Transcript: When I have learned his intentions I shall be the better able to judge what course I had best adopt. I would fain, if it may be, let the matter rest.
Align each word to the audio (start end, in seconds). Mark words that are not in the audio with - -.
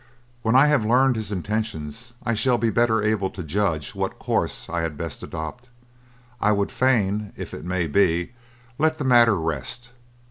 When 0.41 0.55
I 0.55 0.65
have 0.65 0.83
learned 0.83 1.15
his 1.15 1.31
intentions 1.31 2.15
I 2.25 2.33
shall 2.33 2.57
be 2.57 2.69
the 2.69 2.73
better 2.73 3.03
able 3.03 3.29
to 3.29 3.43
judge 3.43 3.93
what 3.93 4.17
course 4.17 4.67
I 4.67 4.81
had 4.81 4.97
best 4.97 5.21
adopt. 5.21 5.69
I 6.41 6.51
would 6.51 6.71
fain, 6.71 7.31
if 7.37 7.53
it 7.53 7.63
may 7.65 7.85
be, 7.85 8.31
let 8.79 8.97
the 8.97 9.03
matter 9.05 9.35
rest. 9.35 9.91